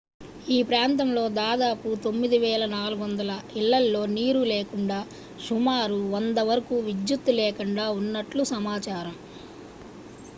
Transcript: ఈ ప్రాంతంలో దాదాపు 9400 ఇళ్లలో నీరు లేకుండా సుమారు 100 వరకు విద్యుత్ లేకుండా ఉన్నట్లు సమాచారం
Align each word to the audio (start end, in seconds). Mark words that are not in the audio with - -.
ఈ 0.47 0.59
ప్రాంతంలో 0.63 1.23
దాదాపు 1.35 1.89
9400 2.05 3.27
ఇళ్లలో 3.55 4.01
నీరు 4.15 4.41
లేకుండా 4.51 4.99
సుమారు 5.47 5.99
100 6.15 6.47
వరకు 6.49 6.77
విద్యుత్ 6.87 7.31
లేకుండా 7.41 7.85
ఉన్నట్లు 7.99 8.45
సమాచారం 8.53 9.15